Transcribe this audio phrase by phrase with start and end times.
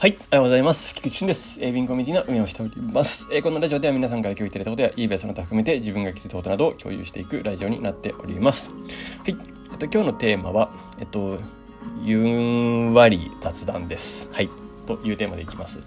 [0.00, 0.94] はい、おはようございます。
[0.94, 1.58] 菊池俊です。
[1.60, 3.26] えー、ビンコミュニティの運営をしております。
[3.32, 8.70] えー、このラジオでは皆さんから共有いただいたことや、eBay その他含めて自分が気づいたことなどを共有していくラジオになっております。
[8.70, 8.76] は
[9.26, 9.36] い、
[9.72, 11.40] えっと、今日のテーマは、えっと、
[12.04, 14.30] ゆんわり雑談です。
[14.30, 14.48] はい。
[14.86, 15.78] というテーマでいきます。
[15.78, 15.86] まあ、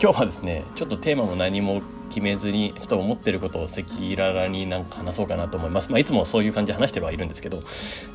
[0.00, 5.90] 今日はですね、ちょっとテーマも何も決めずに、ちょっと思ってることを赤裸々になんか話そうかなと思います。
[5.90, 7.62] まあ、いつもそういう感じで話してはいるんですけど、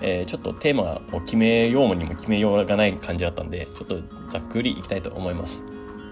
[0.01, 3.99] えー、ちょっとテーマを決めようにも決めようがない感じだったんで、ちょっと
[4.29, 5.63] ざっくりいきたいと思います。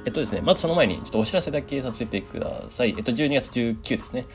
[0.06, 2.96] えっとですね、まずその前にちょっとお知らせだけさせてください。
[2.98, 4.26] えっと、12月19ですね。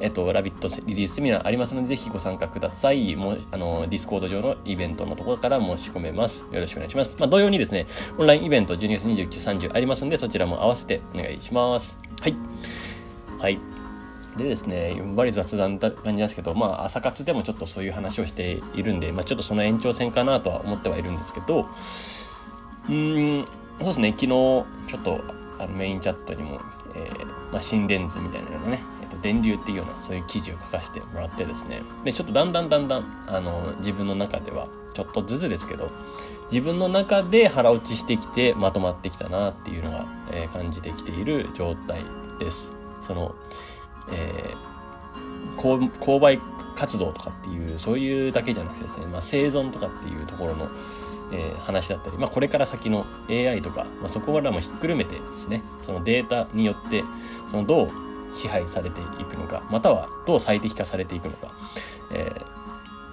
[0.00, 3.16] えっと、ラビットリリースセミナーありますので、ぜひご参加ください。
[3.16, 6.44] もう、あの、ディスコード上のイベントのところから申し込めます。
[6.52, 7.16] よろしくお願いします。
[7.18, 9.28] まあ、同様にですね、オンラインイベント12月29、
[9.68, 11.98] 30ありますので、そちらも合わせてお願いします。
[12.20, 12.36] はい。
[13.38, 13.58] はい。
[14.36, 21.62] でですね、やっぱり雑談だ感じですけど、まあ、朝活でもちょっとそういう話をしているんで、まあ、ちょっとその延長線かなとは思ってはいるんですけど、
[22.88, 23.44] うーん、
[23.78, 24.64] そうですね、昨日、ちょ
[24.98, 25.20] っと、
[25.58, 26.60] あのメインチャットにも、
[26.94, 28.82] えー、まあ、心電図みたいなのがね、
[29.22, 31.82] 電流っていうようなそういう記事を書かせてもらってですね。
[32.04, 35.90] でちょっとだんだんだんだんあの自分の中ではちょっとずつですけど
[36.50, 42.04] 自分の中で腹落ちしてきてまとまってきたなっていうのが、えー、感じてきている状態
[42.38, 42.72] です。
[43.06, 43.34] その、
[44.12, 46.40] えー、購買
[46.76, 50.70] 活動とかっていうそういうだけじゃなくてですね、まあ、生存とかっていうところの
[51.32, 57.04] えー、話だったり、まあ、これから先の AI とか、まあ、そこらもひっくるめてですねそのデータによって
[57.50, 57.90] そのどう
[58.34, 61.48] 支配されていくのかまたはどう最適化されていくのか、
[62.12, 62.30] え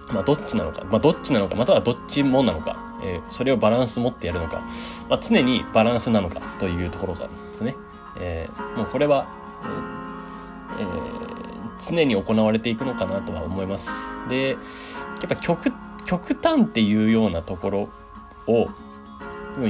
[0.08, 4.64] ー、まあ、どっちなのか、まあ、どっちなのかまたはどっちもなのか、えー、それをバランス持ってやるのか、
[5.10, 7.76] まあ、常にバランスなのかというところがですね、
[8.18, 9.28] えー、もうこれは、
[10.80, 11.16] え、
[11.86, 13.90] 常に行われていくのかなとは思います。
[14.30, 14.56] でや
[15.26, 15.72] っぱ極
[16.42, 17.90] 端っていうようなところ
[18.48, 18.70] を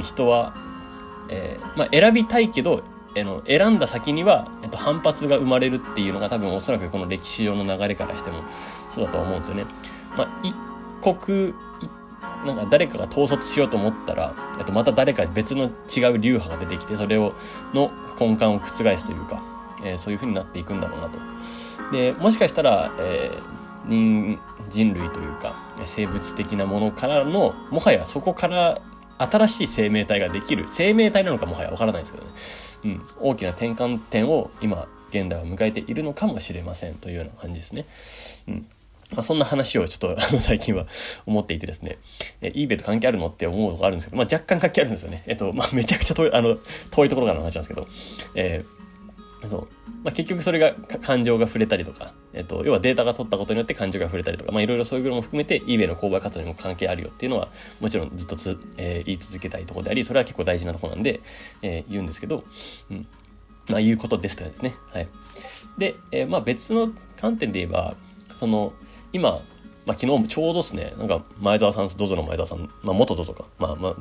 [0.02, 0.54] 人は、
[1.28, 2.82] えーまあ、選びたいけど
[3.16, 8.42] えの選んだ先には、えっと、反発が生まれるっていうのが多分おそらくこの歴史上の流れからしても
[8.90, 9.64] そうだと思うんですよね。
[10.16, 10.54] まあ、一
[11.02, 11.54] 国
[12.44, 17.32] なんか誰かが統率しようと思ったら、えっと、また誰か別の違う流派が出てきてそれを
[17.72, 19.42] の根幹を覆すというか、
[19.82, 21.18] えー、そういうふうになっていくんだろうなと。
[21.92, 24.38] でもしかしたら、えー、人
[24.68, 25.54] 人類というか
[25.86, 28.80] 生物的なものからのもはやそこから
[29.18, 30.66] 新しい生命体ができる。
[30.68, 32.30] 生命体なのかもはやわからないですけどね。
[32.84, 37.86] うん、大きな転換点を今現代は迎えているのかもしれませんというような感じですね。
[38.48, 38.66] うん。
[39.14, 40.86] まあ、そんな話をちょっとあの最近は
[41.26, 41.98] 思っていてですね、
[42.40, 45.22] え、eBay と関係あるのって思うとこあるんですけど、まあ、若干関係あるんですよね。
[45.26, 46.58] えっと、まあ、めちゃくちゃ遠い、あの、
[46.90, 47.88] 遠いところからの話なんですけど、
[48.34, 48.75] えー
[49.48, 49.68] そう。
[50.04, 57.48] まあ、結局それが感情が触れたりとか、えっと、要はデータが取ったことによって感情が触れたりとか、まあ、いろいろそういうのも含めて eBay の購買活動にも関係あるよっていうのは、
[57.80, 61.20] もちろんずっとつ、えー、言い続けたいところであり、それは結構大事なところなんで、
[61.62, 62.44] えー、言うんですけど、
[62.90, 63.06] うん。
[63.68, 64.74] まあ、いうことですとですね。
[64.92, 65.08] はい。
[65.78, 67.96] で、えー、まあ、別の観点で言えば、
[68.38, 68.72] その、
[69.12, 69.40] 今、
[69.86, 73.94] まあ、昨日もちょうどですね、なんか、前澤さん、ドゾの前澤さん、まあ、元ドゾか、まあ、まあ、ん？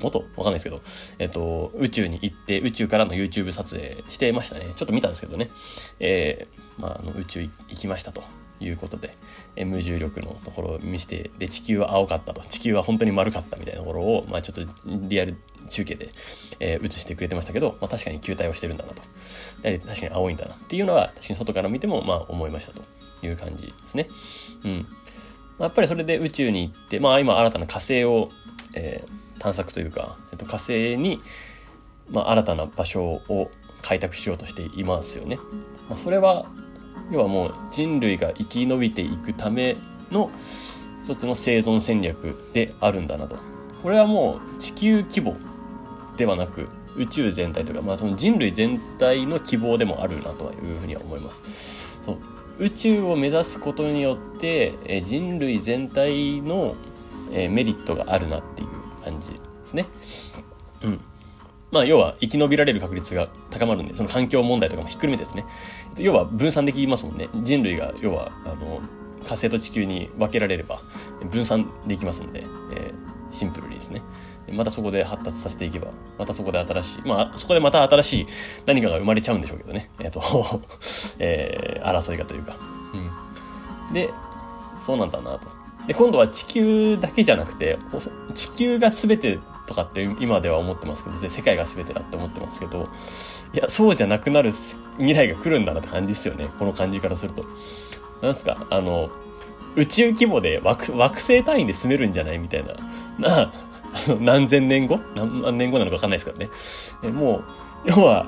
[0.00, 0.18] 元？
[0.18, 0.80] わかんないですけど、
[1.20, 4.72] えっ、と、宇宙に行って、宇宙からの YouTube 撮影してましたね。
[4.76, 5.50] ちょっと見たんですけどね。
[6.00, 8.24] えー、まあ、あの、宇宙行きましたと
[8.58, 9.16] いうことで、
[9.64, 15.36] 無重力のところを見せて、で、地球は青かったと、地球は本当に丸かったみたいなところを、まあ、ちょっとリアル
[15.68, 16.10] 中継で、
[16.58, 19.02] えー、映してくれてましたけど、まあ、確かに球体をしてるんだなと。
[19.62, 22.82] で確かに青いんだなっていうのは、確かに外から見ても、まあ、思いましたと
[23.22, 24.08] いう感じですね。
[24.64, 24.86] うん。
[25.58, 28.30] やっぱりそれで宇宙に行って、まあ今新たな火星を、
[28.74, 31.20] えー、探索というか、えっと、火星に、
[32.10, 33.50] まあ、新たな場所を
[33.82, 35.38] 開拓しようとしていますよね。
[35.88, 36.46] まあ、それは、
[37.10, 39.76] 要はもう人類が生き延びていくため
[40.10, 40.30] の
[41.04, 43.36] 一つの生存戦略であるんだなと。
[43.82, 45.36] これはもう地球規模
[46.16, 52.00] ではなく宇宙全体というか、まあ、その人類全体の希望でもあるなというふうには思います。
[52.02, 52.18] そう
[52.58, 56.74] 宇宙を目指すことによって、え人類全体の、
[57.32, 58.68] えメリットがあるなっていう
[59.04, 59.36] 感じで
[59.66, 59.86] すね。
[60.82, 61.00] うん。
[61.70, 65.44] まあ、要は生き延びられる確率が高まるんで、その環境問題とかもひっくるめてですね。
[65.98, 67.28] 要は分散できますもんね。
[67.42, 68.80] 人類が、要は、あの、
[69.24, 70.80] 火星と地球に分けられれば
[71.30, 72.44] 分散できますんで、
[72.74, 72.87] え、
[73.30, 74.02] シンプルにですね。
[74.52, 75.88] またそこで発達させていけば、
[76.18, 78.26] またそこで新しい、まあ、そこでまた新しい
[78.66, 79.90] 何かが生まれちゃうんでしょうけどね。
[80.00, 80.22] えっ、と
[81.18, 82.56] えー、争いがというか。
[83.88, 83.92] うん。
[83.92, 84.10] で、
[84.84, 85.40] そうなんだなと。
[85.86, 87.78] で、今度は地球だけじゃなくて、
[88.34, 92.88] 地球が全てとかって今では思ってますけど、で世界が全てだって思ってますけど、
[93.52, 94.50] いや、そうじゃなくなる
[94.96, 96.48] 未来が来るんだなって感じですよね。
[96.58, 97.44] この感じからすると。
[98.22, 99.10] なんすか、あの、
[99.76, 102.74] 宇宙規模で惑惑星単位で住めるんじゃないみたいな、
[103.18, 103.52] な、あ
[104.08, 104.98] の何千年後？
[105.14, 106.50] 何万年後なのか分かんないですからね。
[107.04, 107.44] えもう、
[107.86, 108.26] 要は、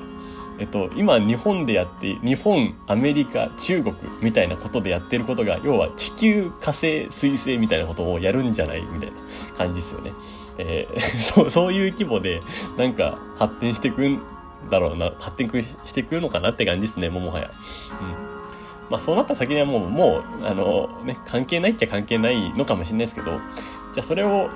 [0.59, 9.17] えっと、今日本でやって日本アメリカ中国みたいなことでやってることが要は地球火星水星みたいなことをやるんじゃないみたいな
[9.57, 10.13] 感じですよね。
[10.59, 12.41] えー、 そうそういう規模で
[12.77, 14.19] なんか発展してくん
[14.69, 15.49] だろうな発展
[15.85, 17.49] していくのかなって感じですねももはや。
[18.25, 18.30] うん
[18.91, 23.31] まあそうなった先にはもう、もう、あのね、関係ないっちゃ関係ないのかもしれないですけど、
[23.93, 24.49] じゃあそれを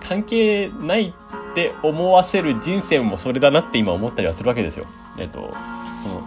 [0.00, 4.86] 関係ないって思わせる人生もそれだなって今思ったりはするわけですよ。
[5.18, 5.54] えっと、
[6.02, 6.22] その、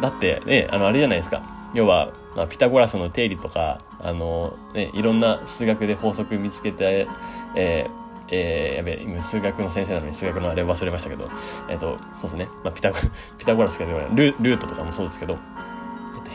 [0.00, 1.42] だってね、あの、あれじゃないですか。
[1.74, 7.08] 要は、まあ、ピタゴラスの定理とか、あの、ね、いろんな数学で法則見つけて、
[7.56, 11.28] えーえー、やべ、今数学の先生なのに数学のあれ忘れましたけど、
[11.68, 12.48] えっ、と、そうですね。
[12.64, 12.98] まあ、ピタゴ、
[13.38, 15.36] ピタゴラスがルルートとかもそうですけど、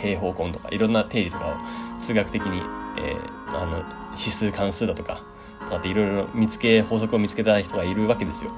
[0.01, 2.61] 平方根とか、いろんな定理とかを数学的に、
[2.97, 5.21] えー、あの、指数関数だとか、
[5.65, 8.51] とかっていろいろ見つけ、法則を見つけた人がいるわけですよ。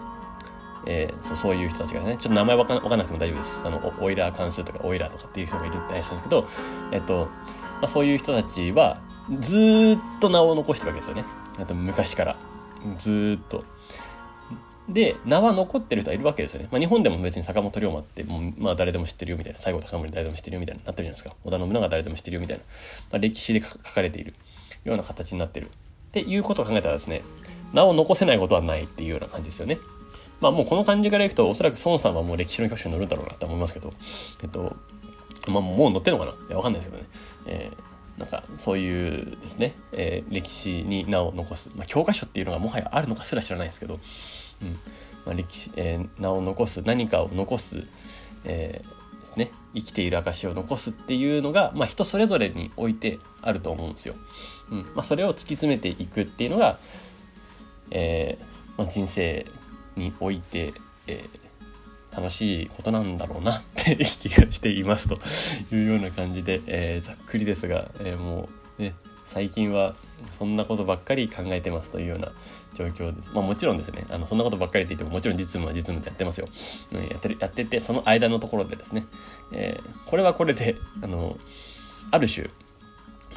[0.85, 3.61] えー、そうそういう人たちがね、ちょっと名前わかんなくても大丈夫です。
[3.65, 6.47] あの、オイラー関数とかオイラーとかっていう人がいるって話なんですけど、
[6.91, 7.29] えっと、
[7.81, 8.99] まあ、そういう人たちは、
[9.39, 11.25] ずっと名を残してるわけですよね。
[11.59, 12.35] あと昔から。
[12.97, 13.63] ずっと。
[14.89, 16.68] で、名は残ってる人はいるわけですよね。
[16.71, 21.35] まあ、日本でも別に坂本龍馬って、もう、まあ誰でも知ってるよみたいな、西郷隆盛誰でも知ってるよみたいななってるじゃないですか。
[21.45, 22.63] 織田信長誰でも知ってるよみたいな、
[23.12, 24.33] まあ、歴史で書かれている
[24.83, 25.68] ような形になってる。
[25.68, 25.69] っ
[26.12, 27.21] ていうことを考えたらですね、
[27.74, 29.80] 名を残せないことはないっていうような感じですよね。
[30.41, 33.94] まあもうこの感じからいくと、おそらく孫さんはもう歴史の教科書に載るんだろうなって思いますけど、
[34.44, 34.75] えっと、
[35.47, 36.47] まあもう載ってるのかな？
[36.47, 37.09] いや、わかんないですけどね。
[37.47, 44.00] えー、なんかそういうですね、えー、歴史に名を残す、まあ、教科書っていうのがもはやあるのかすら知らないですけど、
[44.63, 44.80] うん
[45.25, 47.83] まあ、歴史、えー、名を残す何かを残す、
[48.44, 54.15] えー、ですね生きている証を残すっていうのが、まあ、人それぞれにおいてあると思うんですよ。
[54.71, 56.77] うんまあ、それを突き詰めていくっていうのが、
[57.92, 58.44] えー
[58.77, 59.45] まあ、人生
[59.95, 60.74] において、
[61.07, 68.94] えー、楽しいことなんだろうなって 気がしていますというような感じで、えー、ざっくりですが、え、もうね
[69.25, 69.93] 最近は
[70.31, 72.31] そんなことばっかり考えてますというような
[72.73, 73.31] 状況です。
[73.33, 76.47] まあもちろんですね、あのそんなことばっかりって言ってももちろん実務は実務でやってますよ。
[76.93, 79.05] うん、やってるやってて、その間のところでですね、
[79.51, 81.37] えー、これはこれで、あの、
[82.11, 82.49] ある種、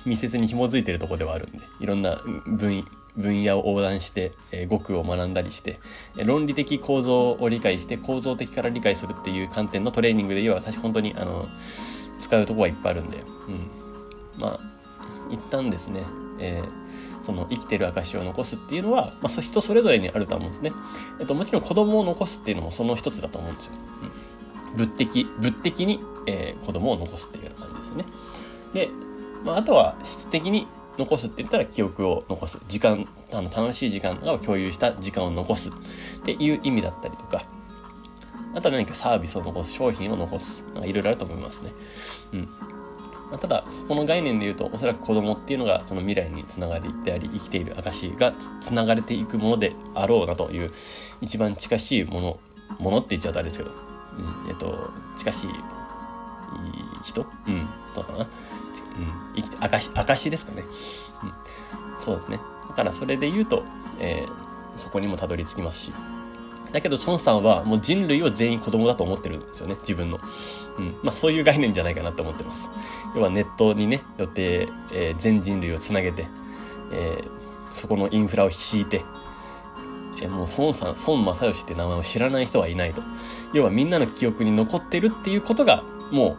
[0.04, 2.86] 密接に紐づいてるとこではあるんで、いろんな分
[3.16, 5.80] 分野を横断して、えー、語句を学んだりして、
[6.18, 11.48] えー、論理的構造を理解して構造的から理解するっていう観点のトレーニングで言えば私本当にあの
[12.20, 13.18] 使うとこはいっぱいあるんで、
[13.48, 13.70] うん、
[14.36, 14.75] まあ
[15.30, 16.02] 一旦ですね、
[16.38, 20.72] えー、その生きてる証を残すっていうのは、まあ、人それぞれにあると思うんですね。
[21.20, 23.72] えっと、もちろん子供を残すっていうのもその一つだと思うんですよ。
[24.74, 28.04] うん、物的、物的に、えー、子供を残すっていうような感じですね。
[28.74, 28.90] で、
[29.44, 30.66] まあ、あとは質的に
[30.98, 32.58] 残すって言ったら記憶を残す。
[32.68, 35.72] 時間、あの楽しい時間を共有した時間を残すっ
[36.24, 37.42] ていう意味だったりとか、
[38.54, 40.64] あとは何かサービスを残す、商品を残す。
[40.72, 41.72] なんかいろいろあると思いますね。
[42.32, 42.48] うん。
[43.30, 50.70] まあ、ただ、そこの概念で言うと、おそらく子供っていうのがその未来につながりであり、生きている証がつながれていくものであろうなという、
[51.20, 52.38] 一番近しいもの、
[52.78, 53.74] ものって言っちゃうとあれですけど、
[54.18, 55.50] うん、えっと、近しい
[57.02, 57.26] 人？
[57.48, 58.18] うん、どうかな？
[58.20, 58.26] うん、
[59.36, 60.62] 生きて、証、証ですかね。
[61.22, 61.32] うん、
[61.98, 62.38] そうですね。
[62.68, 63.64] だからそれで言うと、
[63.98, 65.92] えー、そこにもたどり着きますし、
[66.72, 70.20] だけど、孫さんはもう人類を全員子供だと思ってるんですよね、自分の。
[70.78, 70.96] うん。
[71.02, 72.70] まあ、そういう概念じゃないかなと思ってます。
[73.14, 76.26] 要はネットにね、よって、えー、全人類をつなげて、
[76.92, 79.04] えー、そこのインフラを敷いて、
[80.20, 83.02] えー、もう孫さん、孫正義って名前を知らない人はいないと。
[83.52, 86.36] 要はみんなの記憶に残ってるっていうことが、も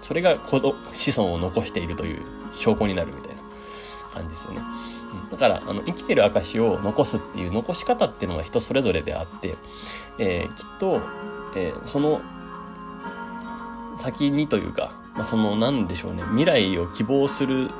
[0.00, 3.42] う、それが子子孫を残しているという証拠になるみたいな
[4.12, 4.60] 感じですよね。
[5.30, 9.56] だからあの生きてる証を残すっていう残し方っていうのが人それぞれであって、
[10.18, 11.00] えー、きっと、
[11.56, 12.20] えー、その
[13.96, 16.22] 先にというか、まあ、その何でしょうね。
[16.30, 17.70] 未来を希望する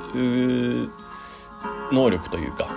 [1.91, 2.69] 能力というか、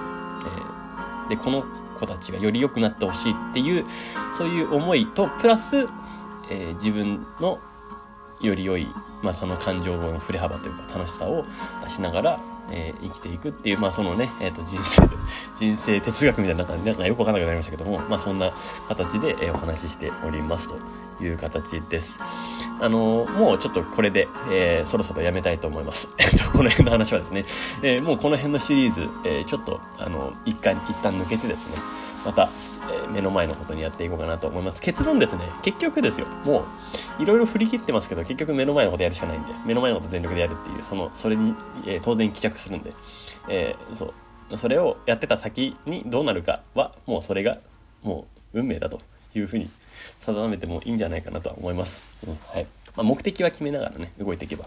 [1.27, 1.65] えー、でこの
[1.99, 3.85] 子たちがより良くなってほしいっていう
[4.37, 5.87] そういう思いとプラス、
[6.51, 7.61] え、自分の
[8.41, 8.89] より良い、
[9.23, 11.45] まあ、その感情の振れ幅というか楽しさを
[11.85, 12.41] 出しながら
[12.71, 15.03] えー、生きていくっていう、まあそのね、えっ、ー、と人生、
[15.59, 18.51] 人生哲学みたいな感じで、なんかよくわからなくなりましたけども、まあそんな
[18.89, 20.77] 形で、えー、お話ししておりますと
[21.25, 22.19] いう形です。
[22.81, 26.09] あのー、もうちょっとこれで、えー、そろそろやめたいと思います。
[26.19, 27.45] えっと、この辺の話はですね、
[27.83, 31.77] えー、もうこの辺のシリーズ、えー、ちょっと、あの、一回、一旦抜けてですね、
[32.25, 32.49] また、
[32.91, 34.81] え目の前のことにやっていこうかなと思います。
[34.83, 36.65] 結論ですね、結局ですよ、もう、
[37.21, 41.55] いろいろ振り切ってますけど、結局目の前のことやるしかないんで、目の前のこと全力でやるっていう、その、それに、
[41.87, 42.93] えー、当然帰着するんで、
[43.49, 44.15] えー、そ
[44.51, 47.59] う、それをやってた先にどうなるかは、もうそれが
[48.03, 49.01] もう運命だと
[49.35, 49.71] いうふうに
[50.21, 52.03] 定めてもいいんじゃないかなとは思います。
[52.27, 52.67] うん、はい。
[52.97, 54.65] まあ、目的は決めながらね、動いていけば、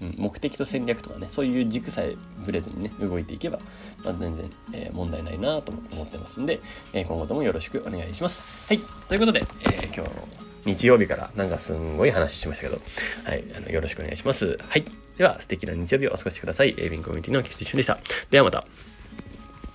[0.00, 3.60] うん、目的と戦略とかね、そういう軸さえぶれずにね、動いていけば、
[4.04, 6.60] まあ、全然、えー、問題ないなと思ってますんで、
[6.92, 8.66] えー、今後ともよろしくお願いします。
[8.68, 8.78] はい。
[9.08, 12.80] ということで、えー、今日の日曜日からなんかすんごい話しましたけど、
[13.24, 13.44] はい。
[13.56, 14.58] あのよろしくお願いします。
[14.68, 14.84] はい。
[15.18, 16.74] では、素敵な日曜日をお過ごしください。
[16.78, 17.98] エイビンコミュニティの菊池俊でした。
[18.30, 18.91] ではまた。